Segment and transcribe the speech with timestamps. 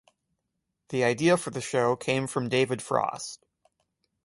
[0.89, 3.45] The idea for the show came from David Frost.